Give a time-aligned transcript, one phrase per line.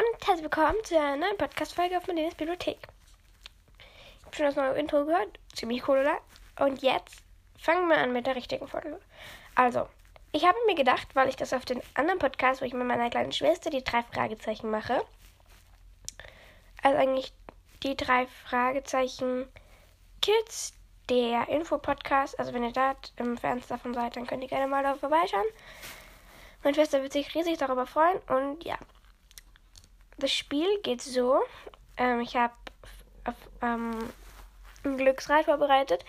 [0.00, 2.78] und herzlich willkommen zu einer neuen Podcast-Folge auf Marlenes Bibliothek.
[2.78, 6.18] Ich habe schon das neue Intro gehört, ziemlich cool, oder?
[6.64, 7.22] Und jetzt
[7.58, 8.98] fangen wir an mit der richtigen Folge.
[9.56, 9.88] Also,
[10.32, 13.10] ich habe mir gedacht, weil ich das auf den anderen Podcast, wo ich mit meiner
[13.10, 15.04] kleinen Schwester die drei Fragezeichen mache,
[16.82, 17.34] also eigentlich
[17.82, 19.48] die drei Fragezeichen
[20.22, 20.72] Kids,
[21.10, 24.82] der Info-Podcast, also wenn ihr da im Fernseher davon seid, dann könnt ihr gerne mal
[24.82, 25.46] da vorbeischauen.
[26.62, 28.78] Meine Schwester wird sich riesig darüber freuen und ja,
[30.20, 31.40] das Spiel geht so.
[31.96, 32.54] Ähm, ich habe
[33.62, 33.98] ähm,
[34.84, 36.04] ein Glücksrad vorbereitet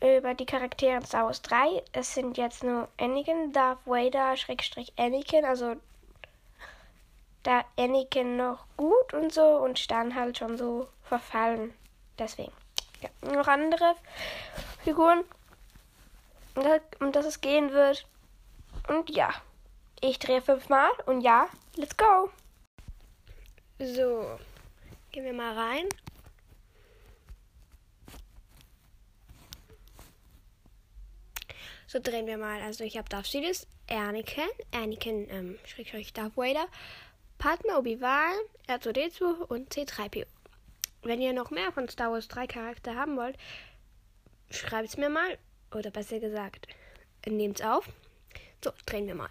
[0.00, 1.82] über die Charaktere in Star Wars 3.
[1.92, 5.76] Es sind jetzt nur Anakin, Darth Vader, Schrägstrich Anakin, also
[7.42, 11.72] da Anakin noch gut und so und dann halt schon so verfallen.
[12.18, 12.52] Deswegen.
[13.00, 13.94] Ja, noch andere
[14.82, 15.24] Figuren,
[17.00, 18.06] um das es gehen wird.
[18.88, 19.30] Und ja,
[20.00, 22.30] ich drehe fünfmal und ja, let's go!
[23.78, 24.38] So,
[25.12, 25.86] gehen wir mal rein.
[31.86, 32.62] So drehen wir mal.
[32.62, 36.66] Also ich habe Darth Sidious, Anakin, Anakin, ähm, Schrägstrich Darth Vader,
[37.38, 38.34] Padme, Obi-Wan,
[38.66, 40.26] R2D2 und C3PO.
[41.02, 43.36] Wenn ihr noch mehr von Star Wars 3 Charakter haben wollt,
[44.50, 45.38] schreibt es mir mal.
[45.72, 46.66] Oder besser gesagt,
[47.26, 47.88] nehmt es auf.
[48.64, 49.30] So, drehen wir mal.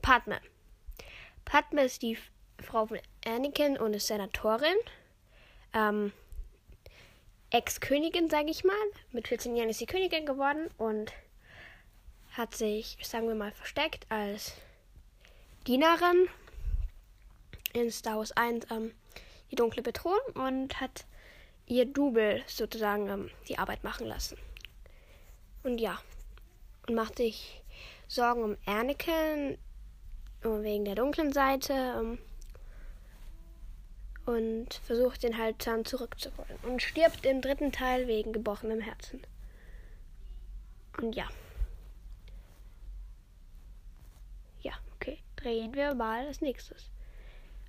[0.00, 0.40] Padme.
[1.52, 2.16] Padme ist die
[2.62, 4.74] Frau von Anakin und ist Senatorin.
[5.74, 6.10] Ähm,
[7.50, 8.74] Ex-Königin, sage ich mal.
[9.10, 11.12] Mit 14 Jahren ist sie Königin geworden und
[12.30, 14.54] hat sich, sagen wir mal, versteckt als
[15.66, 16.26] Dienerin
[17.74, 18.94] in Star Wars 1 ähm,
[19.50, 21.04] die dunkle Bedrohung und hat
[21.66, 24.38] ihr Double sozusagen ähm, die Arbeit machen lassen.
[25.64, 26.00] Und ja,
[26.88, 27.62] und macht sich
[28.08, 29.58] Sorgen um Anakin,
[30.42, 32.18] wegen der dunklen Seite ähm,
[34.26, 39.22] und versucht den halt dann zurückzuholen und stirbt im dritten Teil wegen gebrochenem Herzen.
[40.98, 41.28] Und ja.
[44.60, 45.18] Ja, okay.
[45.36, 46.90] Drehen wir mal als nächstes.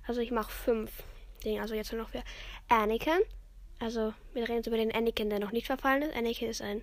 [0.06, 1.02] Also ich mache fünf
[1.44, 1.60] Dinge.
[1.60, 2.22] Also jetzt noch für
[2.68, 3.20] Anakin.
[3.80, 6.16] Also wir reden jetzt über den Anakin, der noch nicht verfallen ist.
[6.16, 6.82] Anakin ist ein,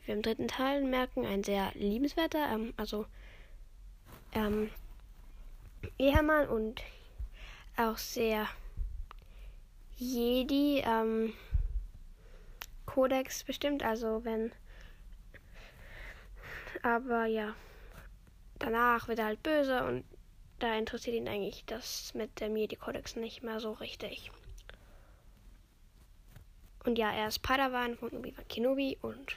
[0.00, 3.06] wie wir im dritten Teil merken, ein sehr liebenswerter, ähm, also
[4.34, 4.70] ähm,
[6.02, 6.82] Ehemann und
[7.76, 8.48] auch sehr
[9.96, 11.32] Jedi ähm,
[12.86, 13.84] Kodex bestimmt.
[13.84, 14.50] Also wenn.
[16.82, 17.54] Aber ja.
[18.58, 20.04] Danach wird er halt böse und
[20.58, 24.30] da interessiert ihn eigentlich das mit dem Jedi-Kodex nicht mehr so richtig.
[26.84, 29.36] Und ja, er ist Padawan von Obi-Wan Kenobi und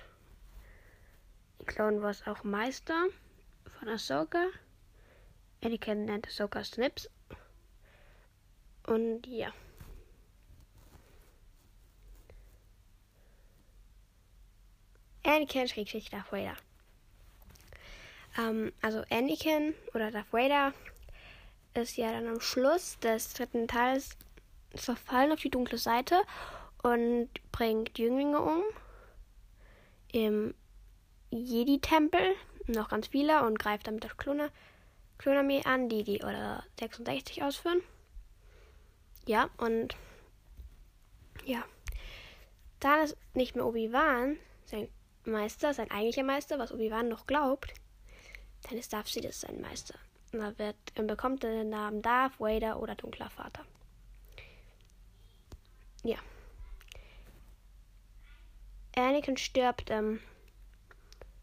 [1.60, 3.06] in Clone Wars auch Meister
[3.80, 4.48] von Ahsoka.
[5.64, 7.10] Anakin nennt Ahsoka Snips.
[8.88, 9.52] Und ja.
[15.24, 16.56] Anakin schrägstrich Darth Vader.
[18.38, 20.74] Ähm, also Anakin oder Darth Vader
[21.74, 24.18] ist ja dann am Schluss des dritten Teils
[24.76, 26.22] verfallen auf die dunkle Seite
[26.84, 28.64] und bringt Jünglinge um
[30.12, 30.54] im
[31.32, 32.36] Jedi-Tempel,
[32.68, 34.52] noch ganz viele, und greift damit das Klone
[35.18, 37.82] Klonarmee an, die die oder 66 ausführen.
[39.26, 39.96] Ja, und
[41.46, 41.64] ja.
[42.80, 44.90] Dann ist nicht mehr Obi-Wan sein
[45.24, 47.74] Meister, sein eigentlicher Meister, was Obi-Wan noch glaubt.
[48.64, 49.96] Dann ist Darth Sidious sein Meister.
[50.32, 53.66] Und er, wird, er bekommt den Namen Darth Vader oder Dunkler Vater.
[56.04, 56.18] Ja.
[58.96, 60.20] Anakin stirbt im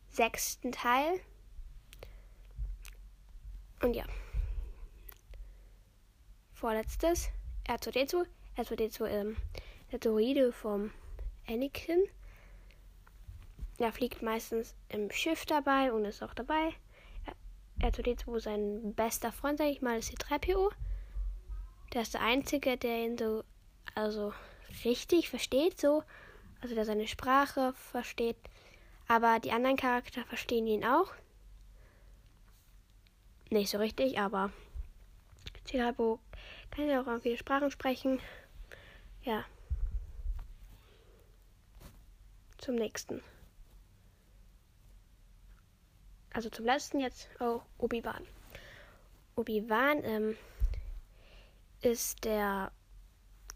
[0.08, 1.20] sechsten Teil
[3.82, 4.04] und ja.
[6.54, 7.28] Vorletztes.
[7.68, 8.26] R2D2.
[8.56, 9.36] R2D2, ähm,
[9.90, 10.90] der Droide vom
[11.48, 12.04] Anakin.
[13.78, 16.74] Er fliegt meistens im Schiff dabei und ist auch dabei.
[17.80, 20.70] R2D2, sein bester Freund, sag ich mal, ist die 3PO.
[21.92, 23.42] Der ist der Einzige, der ihn so,
[23.94, 24.32] also
[24.84, 26.04] richtig versteht, so.
[26.60, 28.36] Also der seine Sprache versteht.
[29.08, 31.12] Aber die anderen Charakter verstehen ihn auch
[33.52, 34.50] nicht so richtig, aber
[35.66, 36.18] C3PO
[36.70, 38.20] kann ja auch viele Sprachen sprechen.
[39.22, 39.44] Ja.
[42.58, 43.22] Zum nächsten.
[46.32, 48.26] Also zum letzten jetzt auch Obi-Wan.
[49.36, 50.36] Obi-Wan ähm,
[51.82, 52.72] ist der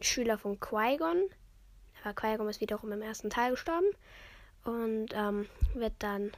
[0.00, 1.30] Schüler von Qui-Gon.
[2.02, 3.86] Aber Qui-Gon ist wiederum im ersten Teil gestorben.
[4.64, 6.32] Und ähm, wird dann,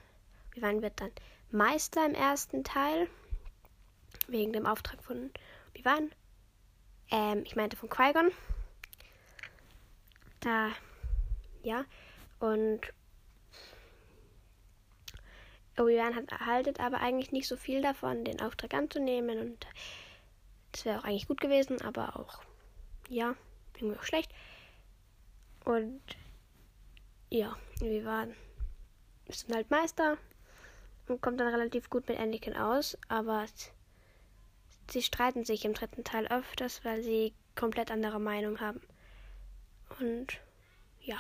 [0.53, 1.11] Obi-Wan wird dann
[1.51, 3.09] Meister im ersten Teil
[4.29, 5.31] Wegen dem Auftrag von
[5.71, 6.13] Obi-Wan.
[7.11, 8.31] Ähm, ich meinte von Qui-Gon.
[10.41, 10.71] Da,
[11.63, 11.85] ja.
[12.39, 12.81] Und
[15.79, 19.39] Obi-Wan hat erhaltet aber eigentlich nicht so viel davon, den Auftrag anzunehmen.
[19.39, 19.67] Und
[20.73, 22.43] das wäre auch eigentlich gut gewesen, aber auch,
[23.09, 23.35] ja,
[23.75, 24.33] irgendwie auch schlecht.
[25.65, 26.03] Und
[27.31, 28.35] ja, wir waren,
[29.29, 30.17] sind halt Meister
[31.09, 33.45] und kommt dann relativ gut mit Anakin aus, aber
[34.91, 38.81] sie streiten sich im dritten Teil öfters, weil sie komplett andere Meinung haben.
[40.01, 40.39] Und
[41.01, 41.19] ja.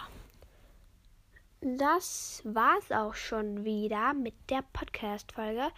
[1.60, 5.68] Das war's auch schon wieder mit der Podcast-Folge.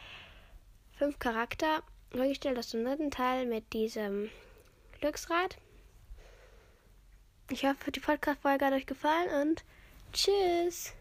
[0.98, 4.28] Fünf Charakter vorgestellt aus dem dritten Teil mit diesem
[5.00, 5.56] Glücksrad.
[7.50, 9.64] Ich hoffe, die Podcast-Folge hat euch gefallen und
[10.12, 10.92] tschüss!